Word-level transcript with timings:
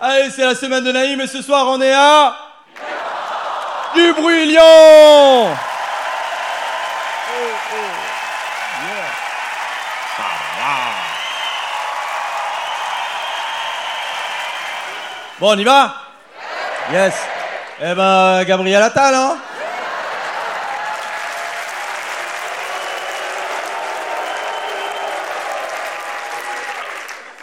Allez, 0.00 0.30
c'est 0.30 0.44
la 0.44 0.54
semaine 0.54 0.84
de 0.84 0.92
Naïm 0.92 1.20
et 1.20 1.26
ce 1.26 1.42
soir 1.42 1.66
on 1.66 1.80
est 1.82 1.92
à... 1.92 2.32
Du 3.96 4.12
bruit 4.12 4.56
Bon, 15.40 15.54
on 15.54 15.58
y 15.58 15.64
va 15.64 15.96
Yes. 16.92 17.14
Eh 17.80 17.94
ben, 17.94 18.44
Gabriel 18.44 18.82
Attal, 18.82 19.14
hein. 19.16 19.36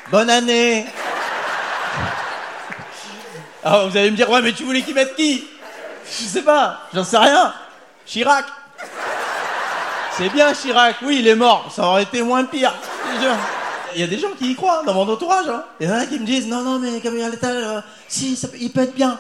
Bonne 0.09 0.29
année 0.29 0.85
Ah, 3.67 3.85
vous 3.89 3.97
allez 3.97 4.11
me 4.11 4.15
dire, 4.15 4.29
ouais, 4.29 4.43
mais 4.43 4.53
tu 4.53 4.63
voulais 4.63 4.83
qu'ils 4.83 4.93
mettent 4.93 5.15
qui? 5.15 5.43
Je 6.05 6.25
sais 6.25 6.43
pas, 6.43 6.81
j'en 6.93 7.03
sais 7.03 7.17
rien. 7.17 7.51
Chirac. 8.05 8.45
C'est 10.15 10.29
bien 10.29 10.53
Chirac, 10.53 10.97
oui, 11.01 11.17
il 11.21 11.27
est 11.27 11.35
mort. 11.35 11.71
Ça 11.75 11.87
aurait 11.87 12.03
été 12.03 12.21
moins 12.21 12.43
pire. 12.43 12.71
Il 13.95 14.01
y 14.01 14.03
a 14.03 14.07
des 14.07 14.19
gens 14.19 14.29
qui 14.37 14.51
y 14.51 14.55
croient 14.55 14.83
dans 14.85 14.93
mon 14.93 15.11
entourage. 15.11 15.47
Hein. 15.49 15.63
Il 15.79 15.89
y 15.89 15.91
en 15.91 15.95
a 15.95 16.05
qui 16.05 16.19
me 16.19 16.25
disent, 16.27 16.47
non, 16.47 16.61
non, 16.61 16.77
mais 16.77 16.99
Gabriel 16.99 17.33
Attal, 17.33 17.57
euh, 17.57 17.81
si, 18.07 18.39
il 18.61 18.71
peut 18.71 18.81
être 18.81 18.93
bien. 18.93 19.17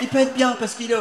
Il 0.00 0.08
peut 0.08 0.20
être 0.20 0.32
bien 0.32 0.56
parce 0.58 0.72
qu'il 0.72 0.96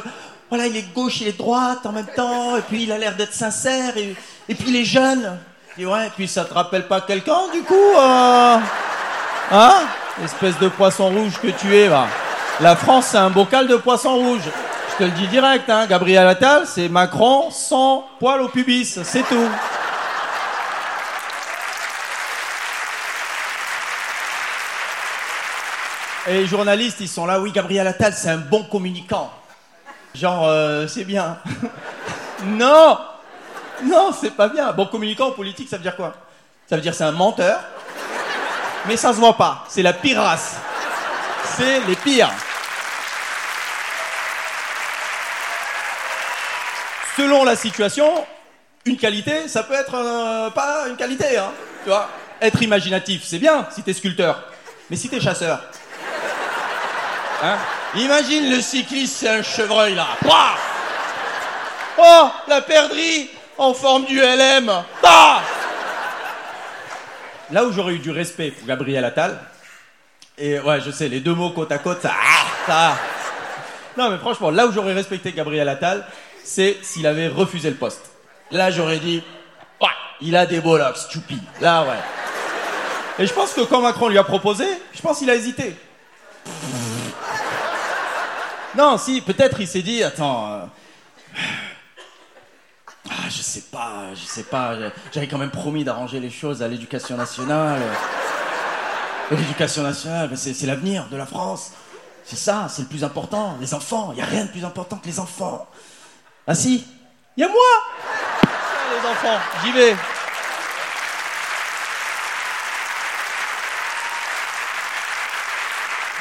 voilà, 0.49 0.67
il 0.67 0.75
est 0.75 0.93
gauche, 0.93 1.21
il 1.21 1.29
est 1.29 1.37
droite 1.37 1.85
en 1.85 1.93
même 1.93 2.09
temps. 2.13 2.57
Et 2.57 2.61
puis 2.61 2.83
il 2.83 2.91
a 2.91 2.97
l'air 2.97 3.15
d'être 3.15 3.33
sincère. 3.33 3.95
Et, 3.95 4.17
et 4.49 4.53
puis 4.55 4.65
il 4.67 4.75
est 4.75 4.83
jeune. 4.83 5.39
Et 5.77 5.85
ouais, 5.85 6.07
et 6.07 6.09
puis 6.09 6.27
ça 6.27 6.43
te 6.43 6.53
rappelle 6.53 6.89
pas 6.89 6.99
quelqu'un 6.99 7.47
du 7.53 7.61
coup 7.61 7.95
euh 7.97 8.57
Hein? 9.53 9.81
Espèce 10.23 10.57
de 10.59 10.67
poisson 10.67 11.09
rouge 11.09 11.39
que 11.41 11.47
tu 11.47 11.73
es, 11.75 11.87
va. 11.87 12.07
La 12.61 12.75
France, 12.75 13.07
c'est 13.07 13.17
un 13.17 13.31
bocal 13.31 13.67
de 13.67 13.75
poisson 13.75 14.15
rouge. 14.17 14.43
Je 14.91 14.97
te 14.97 15.03
le 15.03 15.09
dis 15.17 15.27
direct, 15.29 15.67
hein. 15.67 15.87
Gabriel 15.87 16.27
Attal, 16.27 16.67
c'est 16.67 16.89
Macron 16.89 17.49
sans 17.49 18.05
poil 18.19 18.39
au 18.39 18.49
pubis, 18.49 18.99
c'est 19.03 19.23
tout. 19.23 19.49
Et 26.27 26.33
les 26.33 26.45
journalistes, 26.45 26.97
ils 26.99 27.07
sont 27.09 27.25
là, 27.25 27.39
oui, 27.39 27.51
Gabriel 27.51 27.87
Attal, 27.87 28.13
c'est 28.13 28.29
un 28.29 28.37
bon 28.37 28.63
communicant. 28.65 29.31
Genre, 30.13 30.45
euh, 30.45 30.85
c'est 30.85 31.03
bien. 31.03 31.39
non 32.45 32.99
Non, 33.83 34.11
c'est 34.11 34.35
pas 34.35 34.49
bien. 34.49 34.71
Bon 34.73 34.85
communicant 34.85 35.29
en 35.29 35.31
politique, 35.31 35.67
ça 35.67 35.77
veut 35.77 35.83
dire 35.83 35.95
quoi? 35.95 36.13
Ça 36.69 36.75
veut 36.75 36.81
dire 36.83 36.93
c'est 36.93 37.05
un 37.05 37.11
menteur, 37.11 37.59
mais 38.87 38.97
ça 38.97 39.13
se 39.13 39.17
voit 39.17 39.35
pas. 39.35 39.65
C'est 39.67 39.81
la 39.81 39.93
pire 39.93 40.21
race. 40.21 40.57
C'est 41.57 41.79
les 41.87 41.95
pires. 41.95 42.29
Selon 47.17 47.43
la 47.43 47.55
situation, 47.55 48.09
une 48.85 48.97
qualité, 48.97 49.47
ça 49.47 49.63
peut 49.63 49.73
être 49.73 49.95
euh, 49.95 50.49
pas 50.49 50.87
une 50.89 50.95
qualité, 50.95 51.37
hein. 51.37 51.51
Tu 51.83 51.89
vois 51.89 52.09
Être 52.41 52.61
imaginatif, 52.61 53.23
c'est 53.25 53.39
bien 53.39 53.67
si 53.71 53.83
t'es 53.83 53.93
sculpteur. 53.93 54.43
Mais 54.89 54.95
si 54.95 55.09
t'es 55.09 55.19
chasseur. 55.19 55.61
Hein? 57.43 57.57
Imagine 57.95 58.51
le 58.51 58.61
cycliste, 58.61 59.17
c'est 59.17 59.29
un 59.29 59.43
chevreuil 59.43 59.95
là. 59.95 60.07
Pouah 60.21 60.55
oh, 61.97 62.29
la 62.47 62.61
perdrix 62.61 63.29
en 63.57 63.73
forme 63.73 64.05
du 64.05 64.19
LM. 64.19 64.71
Ah 65.03 65.41
Là 67.51 67.65
où 67.65 67.71
j'aurais 67.73 67.93
eu 67.93 67.99
du 67.99 68.11
respect 68.11 68.51
pour 68.51 68.65
Gabriel 68.65 69.03
Attal, 69.03 69.37
et 70.37 70.59
ouais, 70.59 70.79
je 70.79 70.89
sais, 70.89 71.09
les 71.09 71.19
deux 71.19 71.35
mots 71.35 71.49
côte 71.49 71.71
à 71.71 71.77
côte, 71.77 72.01
ça. 72.01 72.13
ah, 72.15 72.45
ça. 72.65 72.97
Non, 73.97 74.09
mais 74.09 74.17
franchement, 74.17 74.51
là 74.51 74.65
où 74.65 74.71
j'aurais 74.71 74.93
respecté 74.93 75.33
Gabriel 75.33 75.67
Attal, 75.67 76.05
c'est 76.43 76.77
s'il 76.83 77.05
avait 77.07 77.27
refusé 77.27 77.69
le 77.69 77.75
poste. 77.75 78.01
Là, 78.51 78.71
j'aurais 78.71 78.99
dit, 78.99 79.23
ouais, 79.81 79.87
il 80.21 80.35
a 80.35 80.45
des 80.45 80.59
bollocks, 80.59 80.97
choupi. 81.11 81.39
Là, 81.61 81.83
ouais. 81.83 81.99
Et 83.19 83.27
je 83.27 83.33
pense 83.33 83.53
que 83.53 83.61
quand 83.61 83.81
Macron 83.81 84.07
lui 84.09 84.17
a 84.17 84.23
proposé, 84.23 84.65
je 84.93 85.01
pense 85.01 85.19
qu'il 85.19 85.29
a 85.29 85.35
hésité. 85.35 85.75
Non, 88.77 88.97
si, 88.97 89.21
peut-être 89.21 89.59
il 89.59 89.67
s'est 89.67 89.81
dit, 89.81 90.01
attends. 90.03 90.51
euh, 90.51 90.59
Ah, 93.09 93.29
je 93.29 93.41
sais 93.41 93.63
pas, 93.71 94.13
je 94.15 94.25
sais 94.25 94.43
pas. 94.43 94.75
J'avais 95.13 95.27
quand 95.27 95.37
même 95.37 95.51
promis 95.51 95.83
d'arranger 95.83 96.19
les 96.19 96.29
choses 96.29 96.63
à 96.63 96.67
l'éducation 96.67 97.17
nationale. 97.17 97.81
L'éducation 99.29 99.83
nationale, 99.83 100.29
c'est 100.37 100.65
l'avenir 100.65 101.07
de 101.11 101.17
la 101.17 101.25
France. 101.25 101.71
C'est 102.23 102.37
ça, 102.37 102.67
c'est 102.69 102.83
le 102.83 102.87
plus 102.87 103.03
important. 103.03 103.57
Les 103.59 103.73
enfants, 103.73 104.09
il 104.11 104.15
n'y 104.15 104.21
a 104.21 104.25
rien 104.25 104.45
de 104.45 104.49
plus 104.51 104.63
important 104.63 104.97
que 104.97 105.07
les 105.07 105.19
enfants. 105.19 105.67
Ah 106.51 106.53
si, 106.53 106.85
il 107.37 107.39
y 107.39 107.43
a 107.45 107.47
moi 107.47 107.55
Les 108.91 109.09
enfants, 109.09 109.39
j'y 109.63 109.71
vais. 109.71 109.95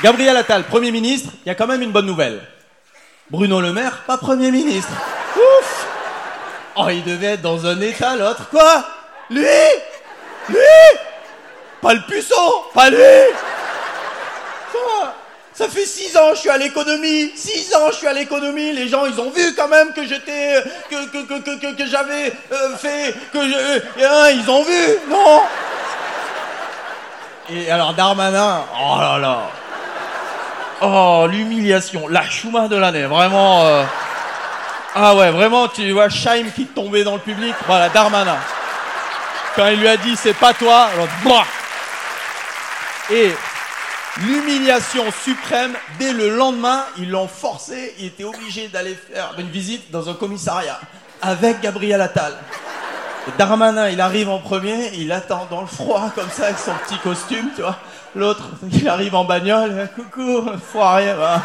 Gabriel 0.04 0.36
Attal, 0.36 0.62
Premier 0.68 0.92
ministre, 0.92 1.32
il 1.44 1.48
y 1.48 1.50
a 1.50 1.56
quand 1.56 1.66
même 1.66 1.82
une 1.82 1.90
bonne 1.90 2.06
nouvelle. 2.06 2.42
Bruno 3.28 3.60
Le 3.60 3.72
Maire, 3.72 4.04
pas 4.06 4.18
Premier 4.18 4.52
ministre. 4.52 4.92
Ouf 5.34 5.86
Oh, 6.76 6.86
il 6.90 7.02
devait 7.02 7.32
être 7.32 7.42
dans 7.42 7.66
un 7.66 7.80
état, 7.80 8.14
l'autre. 8.14 8.48
Quoi? 8.50 8.84
Lui? 9.30 9.44
Lui? 10.48 10.58
Pas 11.82 11.94
le 11.94 12.02
puceau? 12.06 12.70
Pas 12.72 12.88
lui 12.88 12.98
ça, 15.60 15.68
fait 15.68 15.84
six 15.86 16.16
ans 16.16 16.30
je 16.34 16.40
suis 16.40 16.50
à 16.50 16.56
l'économie. 16.56 17.32
Six 17.34 17.74
ans 17.74 17.88
je 17.90 17.96
suis 17.96 18.06
à 18.06 18.12
l'économie. 18.12 18.72
Les 18.72 18.88
gens, 18.88 19.06
ils 19.06 19.20
ont 19.20 19.30
vu 19.30 19.54
quand 19.54 19.68
même 19.68 19.92
que 19.92 20.04
j'étais, 20.06 20.62
que 20.90 21.76
que 21.76 21.86
j'avais 21.86 22.32
euh, 22.52 22.76
fait, 22.76 23.14
que 23.32 23.42
je, 23.48 23.54
euh, 23.54 23.80
hein, 24.02 24.30
ils 24.30 24.50
ont 24.50 24.62
vu, 24.62 24.98
non? 25.08 25.42
Et 27.50 27.70
alors 27.70 27.94
Darmanin, 27.94 28.64
oh 28.80 28.98
là 29.00 29.18
là, 29.18 29.38
oh 30.82 31.26
l'humiliation, 31.28 32.08
la 32.08 32.22
chouma 32.28 32.68
de 32.68 32.76
l'année, 32.76 33.04
vraiment. 33.04 33.64
euh, 33.66 33.82
Ah 34.94 35.14
ouais, 35.14 35.30
vraiment, 35.30 35.68
tu 35.68 35.90
vois 35.92 36.08
Scheim 36.08 36.50
qui 36.52 36.66
tombait 36.66 37.04
dans 37.04 37.14
le 37.14 37.20
public. 37.20 37.54
Voilà, 37.66 37.88
Darmanin. 37.90 38.38
Quand 39.56 39.66
il 39.66 39.80
lui 39.80 39.88
a 39.88 39.96
dit 39.96 40.16
c'est 40.16 40.34
pas 40.36 40.54
toi, 40.54 40.88
alors, 40.94 41.08
Bouah 41.22 41.44
et 43.12 43.34
l'humiliation 44.18 45.04
suprême, 45.24 45.72
dès 45.98 46.12
le 46.12 46.36
lendemain, 46.36 46.84
ils 46.98 47.10
l'ont 47.10 47.28
forcé, 47.28 47.94
il 47.98 48.06
était 48.06 48.24
obligé 48.24 48.68
d'aller 48.68 48.94
faire 48.94 49.32
une 49.38 49.48
visite 49.48 49.90
dans 49.90 50.08
un 50.08 50.14
commissariat 50.14 50.80
avec 51.22 51.60
Gabriel 51.60 52.00
Attal. 52.00 52.34
Et 53.28 53.32
Darmanin, 53.38 53.88
il 53.88 54.00
arrive 54.00 54.30
en 54.30 54.38
premier, 54.38 54.92
il 54.94 55.12
attend 55.12 55.46
dans 55.50 55.60
le 55.60 55.66
froid 55.66 56.10
comme 56.14 56.30
ça 56.30 56.44
avec 56.46 56.58
son 56.58 56.72
petit 56.86 56.98
costume, 56.98 57.50
tu 57.54 57.62
vois. 57.62 57.76
L'autre, 58.14 58.44
il 58.72 58.88
arrive 58.88 59.14
en 59.14 59.24
bagnole, 59.24 59.88
coucou, 59.94 60.50
foiré, 60.72 61.12
va. 61.14 61.42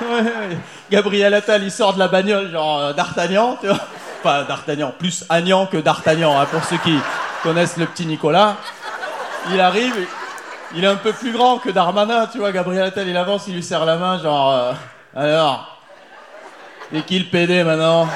Ouais. 0.00 0.58
Gabriel 0.90 1.34
Attal, 1.34 1.62
il 1.62 1.70
sort 1.70 1.94
de 1.94 1.98
la 1.98 2.08
bagnole, 2.08 2.50
genre 2.50 2.78
euh, 2.78 2.92
D'Artagnan, 2.92 3.58
tu 3.60 3.66
vois. 3.66 3.80
Pas 4.22 4.44
D'Artagnan, 4.44 4.92
plus 4.98 5.24
Agnan 5.28 5.66
que 5.66 5.76
D'Artagnan, 5.76 6.40
hein, 6.40 6.46
pour 6.46 6.64
ceux 6.64 6.78
qui 6.78 6.96
connaissent 7.42 7.76
le 7.76 7.86
petit 7.86 8.06
Nicolas. 8.06 8.56
Il 9.52 9.60
arrive, 9.60 9.94
il 10.74 10.84
est 10.84 10.88
un 10.88 10.96
peu 10.96 11.12
plus 11.12 11.32
grand 11.32 11.58
que 11.58 11.70
Darmanin, 11.70 12.26
tu 12.26 12.38
vois. 12.38 12.52
Gabriel 12.52 12.84
Attal, 12.84 13.08
il 13.08 13.16
avance, 13.16 13.46
il 13.48 13.54
lui 13.54 13.62
serre 13.62 13.84
la 13.84 13.96
main, 13.96 14.18
genre. 14.18 14.52
euh, 14.52 14.72
alors, 15.16 15.78
et 16.92 17.02
qui 17.02 17.18
le 17.18 17.26
PD 17.26 17.64
maintenant? 17.64 18.08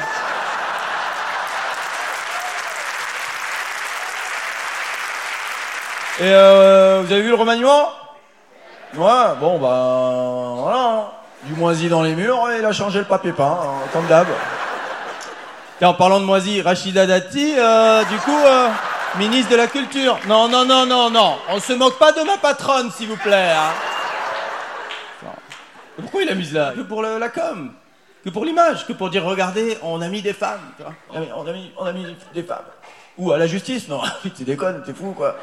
Et 6.21 6.25
euh, 6.25 7.03
vous 7.05 7.13
avez 7.13 7.23
vu 7.23 7.29
le 7.31 7.35
remaniement? 7.35 7.89
Ouais, 8.95 9.35
bon 9.41 9.59
bah 9.59 10.63
voilà. 10.63 10.79
hein. 10.79 11.05
Du 11.45 11.55
moisi 11.55 11.89
dans 11.89 12.03
les 12.03 12.15
murs, 12.15 12.51
et 12.51 12.59
il 12.59 12.65
a 12.65 12.73
changé 12.73 13.01
le 13.01 13.05
papier 13.05 13.33
peint, 13.33 13.59
hein, 13.61 13.89
comme 13.93 14.07
d'hab. 14.07 14.29
En 15.83 15.95
parlant 15.95 16.21
de 16.21 16.25
moisi, 16.25 16.63
Rachida 16.63 17.07
Dati, 17.07 17.55
euh, 17.59 18.05
du 18.05 18.17
coup, 18.19 18.39
euh, 18.47 18.69
ministre 19.19 19.51
de 19.51 19.57
la 19.57 19.67
Culture. 19.67 20.19
Non, 20.27 20.49
non, 20.49 20.65
non, 20.65 20.87
non, 20.87 21.11
non. 21.11 21.37
On 21.49 21.61
se 21.61 21.73
moque 21.73 21.99
pas 21.99 22.13
de 22.13 22.23
ma 22.23 22.37
patronne, 22.39 22.91
s'il 22.91 23.09
vous 23.09 23.17
plaît. 23.17 23.53
hein. 23.57 23.73
Pourquoi 26.01 26.23
il 26.23 26.29
a 26.31 26.35
mis 26.35 26.51
là? 26.51 26.73
Que 26.75 26.81
pour 26.81 27.03
la 27.03 27.29
com. 27.29 27.73
Que 28.25 28.31
pour 28.31 28.45
l'image. 28.45 28.87
Que 28.87 28.93
pour 28.95 29.11
dire, 29.11 29.25
regardez, 29.25 29.77
on 29.83 30.01
a 30.01 30.09
mis 30.09 30.23
des 30.23 30.33
femmes. 30.33 30.61
On 31.15 31.47
a 31.87 31.93
mis- 31.93 32.17
des 32.35 32.43
femmes. 32.43 32.65
Ou 33.19 33.31
à 33.31 33.37
la 33.39 33.47
justice, 33.47 33.89
non, 33.89 34.01
tu 34.37 34.43
déconnes, 34.45 34.83
t'es 34.87 34.95
fou 34.95 35.13
quoi. 35.13 35.37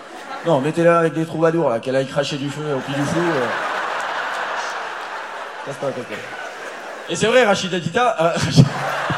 Non, 0.46 0.60
mettez-la 0.60 0.98
avec 1.00 1.14
des 1.14 1.24
troubadours 1.26 1.70
là, 1.70 1.80
qu'elle 1.80 1.96
aille 1.96 2.08
cracher 2.08 2.38
du 2.38 2.50
feu 2.50 2.64
au 2.76 2.80
pied 2.80 2.96
du 2.96 3.04
fou. 3.04 3.20
euh. 3.20 3.46
Tête, 5.66 5.76
là. 6.10 6.18
Et 7.10 7.16
c'est 7.16 7.28
vrai, 7.28 7.44
Rachida 7.46 7.80
Tita. 7.80 8.16
euh, 8.20 8.34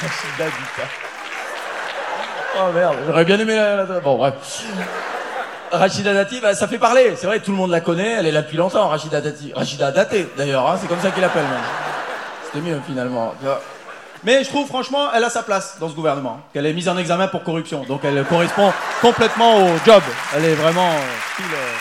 Rachida 0.00 0.44
Tita. 0.46 0.88
Oh 2.60 2.72
merde, 2.72 2.96
j'aurais 3.06 3.24
bien 3.24 3.38
aimé 3.38 3.56
la, 3.56 3.84
Bon, 4.00 4.16
bref. 4.16 4.34
Rachida 5.70 6.14
Dati, 6.14 6.40
bah, 6.40 6.54
ça 6.54 6.66
fait 6.66 6.78
parler. 6.78 7.14
C'est 7.16 7.26
vrai, 7.26 7.40
tout 7.40 7.50
le 7.50 7.56
monde 7.56 7.70
la 7.70 7.80
connaît. 7.80 8.12
Elle 8.18 8.26
est 8.26 8.32
là 8.32 8.42
depuis 8.42 8.56
longtemps, 8.56 8.88
Rachida 8.88 9.20
Dati. 9.20 9.52
Rachida 9.54 9.90
Daté, 9.90 10.28
d'ailleurs. 10.36 10.68
hein, 10.68 10.78
c'est 10.80 10.86
comme 10.88 11.00
ça 11.00 11.10
qu'il 11.10 11.20
l'appelle, 11.20 11.42
même. 11.42 11.60
C'était 12.44 12.60
mieux, 12.66 12.80
finalement. 12.86 13.34
Mais 14.24 14.42
je 14.42 14.48
trouve, 14.48 14.66
franchement, 14.66 15.08
elle 15.14 15.24
a 15.24 15.30
sa 15.30 15.42
place 15.42 15.76
dans 15.78 15.88
ce 15.88 15.94
gouvernement. 15.94 16.40
Qu'elle 16.52 16.66
est 16.66 16.72
mise 16.72 16.88
en 16.88 16.96
examen 16.96 17.28
pour 17.28 17.42
corruption. 17.44 17.84
Donc, 17.84 18.00
elle 18.04 18.24
correspond 18.24 18.72
complètement 19.02 19.56
au 19.58 19.68
job. 19.84 20.02
Elle 20.34 20.44
est 20.46 20.54
vraiment 20.54 20.88
euh, 20.90 21.42
euh, 21.42 21.74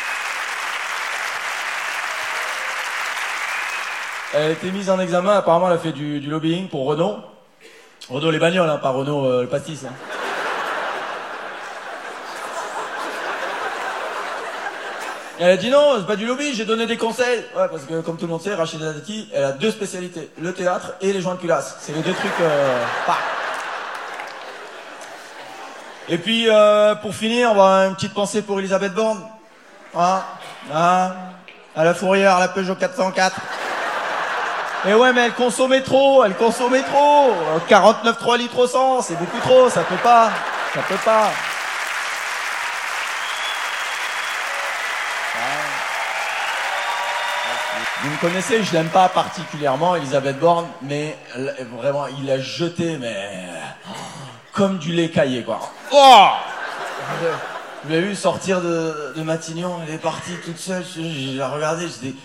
Elle 4.33 4.43
a 4.43 4.49
été 4.49 4.69
mise 4.71 4.89
en 4.89 4.99
examen. 4.99 5.37
Apparemment, 5.37 5.67
elle 5.67 5.77
a 5.77 5.79
fait 5.79 5.93
du, 5.93 6.19
du 6.19 6.29
lobbying 6.29 6.67
pour 6.67 6.85
Renault. 6.85 7.17
Renault 8.09 8.31
les 8.31 8.39
bagnoles, 8.39 8.69
hein, 8.69 8.77
pas 8.77 8.89
Renault 8.89 9.25
euh, 9.25 9.41
le 9.41 9.47
pastis. 9.47 9.83
hein. 9.85 9.93
Elle 15.39 15.51
a 15.51 15.57
dit 15.57 15.69
non, 15.69 15.95
c'est 15.97 16.07
pas 16.07 16.15
du 16.15 16.25
lobby, 16.25 16.53
j'ai 16.55 16.65
donné 16.65 16.87
des 16.87 16.97
conseils. 16.97 17.45
Ouais, 17.55 17.67
parce 17.69 17.83
que 17.83 18.01
comme 18.01 18.17
tout 18.17 18.25
le 18.25 18.31
monde 18.31 18.41
sait, 18.41 18.55
Rachida 18.55 18.91
Dati, 18.91 19.29
elle 19.33 19.43
a 19.43 19.51
deux 19.51 19.69
spécialités, 19.69 20.31
le 20.39 20.51
théâtre 20.51 20.93
et 20.99 21.13
les 21.13 21.21
joints 21.21 21.35
de 21.35 21.39
culasse. 21.39 21.77
C'est 21.79 21.93
les 21.93 22.01
deux 22.01 22.13
trucs. 22.13 22.31
Euh. 22.41 22.83
Et 26.09 26.17
puis, 26.17 26.49
euh, 26.49 26.95
pour 26.95 27.13
finir, 27.13 27.51
avoir 27.51 27.87
une 27.87 27.95
petite 27.95 28.13
pensée 28.13 28.41
pour 28.41 28.57
Elisabeth 28.59 28.93
Borne. 28.93 29.21
Hein, 29.95 30.21
hein, 30.73 31.11
à 31.75 31.83
la 31.83 31.93
fourrière, 31.93 32.37
à 32.37 32.39
la 32.39 32.47
Peugeot 32.47 32.75
404. 32.75 33.35
Et 34.87 34.93
ouais, 34.93 35.11
mais 35.13 35.25
elle 35.25 35.33
consommait 35.33 35.81
trop, 35.81 36.23
elle 36.23 36.35
consommait 36.35 36.83
trop. 36.83 37.31
Euh, 37.31 37.59
49,3 37.69 38.37
litres 38.37 38.57
au 38.57 38.67
100, 38.67 39.01
c'est 39.01 39.15
beaucoup 39.17 39.39
trop, 39.39 39.69
ça 39.69 39.81
peut 39.83 39.95
pas. 39.97 40.31
Ça 40.73 40.81
peut 40.87 40.95
pas. 41.03 41.29
Vous 48.03 48.09
me 48.11 48.17
connaissez, 48.17 48.63
je 48.63 48.73
l'aime 48.73 48.89
pas 48.89 49.09
particulièrement, 49.09 49.95
Elisabeth 49.95 50.39
Borne, 50.39 50.67
mais 50.83 51.17
vraiment, 51.77 52.05
il 52.07 52.25
l'a 52.27 52.39
jeté, 52.39 52.97
mais 52.97 53.15
oh, 53.89 53.93
comme 54.53 54.77
du 54.77 54.91
lait 54.93 55.09
caillé, 55.09 55.43
quoi. 55.43 55.59
Oh 55.91 56.27
Vous 57.83 57.89
l'avez 57.91 58.07
vu 58.09 58.15
sortir 58.15 58.61
de, 58.61 59.13
de 59.15 59.21
Matignon, 59.23 59.79
elle 59.87 59.95
est 59.95 59.99
partie 59.99 60.35
toute 60.45 60.59
seule, 60.59 60.83
je, 60.95 61.01
je 61.01 61.37
la 61.37 61.47
regardais, 61.49 61.87
j'ai- 62.01 62.15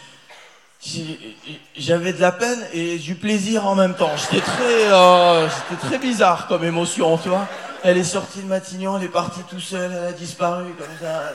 J'avais 1.77 2.13
de 2.13 2.21
la 2.21 2.33
peine 2.33 2.59
et 2.73 2.99
du 2.99 3.15
plaisir 3.15 3.67
en 3.67 3.75
même 3.75 3.95
temps. 3.95 4.11
J'étais 4.17 4.45
très, 4.45 4.93
euh, 4.93 5.49
c'était 5.49 5.87
très 5.87 5.99
bizarre 5.99 6.47
comme 6.49 6.65
émotion, 6.65 7.17
tu 7.19 7.29
vois. 7.29 7.47
Elle 7.85 7.99
est 7.99 8.05
sortie 8.05 8.41
de 8.43 8.49
Matignon, 8.49 8.97
elle 8.99 9.05
est 9.05 9.09
partie 9.09 9.41
tout 9.49 9.61
seule, 9.61 9.91
elle 9.93 10.09
a 10.09 10.13
disparu 10.13 10.65
comme 10.79 10.87
ça. 11.01 11.33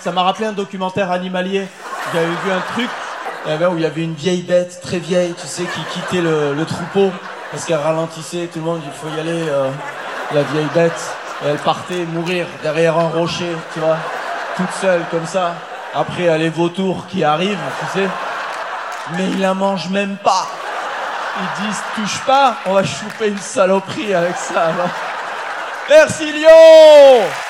Ça 0.00 0.12
m'a 0.12 0.22
rappelé 0.22 0.46
un 0.46 0.52
documentaire 0.52 1.10
animalier. 1.10 1.66
J'avais 2.12 2.26
vu 2.26 2.50
un 2.50 2.72
truc 2.72 2.90
eh 3.46 3.56
ben, 3.56 3.68
où 3.68 3.76
il 3.76 3.82
y 3.82 3.86
avait 3.86 4.02
une 4.02 4.14
vieille 4.14 4.42
bête, 4.42 4.80
très 4.82 4.98
vieille, 4.98 5.34
tu 5.40 5.46
sais, 5.46 5.62
qui 5.62 5.80
quittait 5.92 6.22
le, 6.22 6.54
le 6.54 6.64
troupeau 6.64 7.10
parce 7.50 7.64
qu'elle 7.64 7.78
ralentissait. 7.78 8.48
Tout 8.52 8.58
le 8.58 8.64
monde, 8.64 8.80
il 8.84 8.92
faut 8.92 9.14
y 9.16 9.20
aller. 9.20 9.48
euh, 9.48 9.70
la 10.34 10.42
vieille 10.42 10.68
bête, 10.74 11.16
et 11.42 11.48
elle 11.48 11.56
partait 11.56 12.04
mourir 12.04 12.46
derrière 12.62 12.98
un 12.98 13.08
rocher, 13.08 13.56
tu 13.72 13.80
vois, 13.80 13.96
toute 14.56 14.70
seule 14.78 15.00
comme 15.10 15.26
ça. 15.26 15.54
Après, 15.94 16.24
il 16.24 16.26
y 16.26 16.28
a 16.28 16.36
les 16.36 16.50
vautours 16.50 17.06
qui 17.06 17.24
arrivent, 17.24 17.58
tu 17.80 17.98
sais, 17.98 18.08
mais 19.12 19.30
ils 19.30 19.40
la 19.40 19.54
mangent 19.54 19.90
même 19.90 20.16
pas. 20.16 20.46
Ils 21.40 21.66
disent 21.66 21.82
touche 21.94 22.20
pas, 22.20 22.56
on 22.66 22.74
va 22.74 22.84
choper 22.84 23.28
une 23.28 23.38
saloperie 23.38 24.14
avec 24.14 24.36
ça. 24.36 24.72
Merci 25.88 26.32
Lyon 26.32 27.47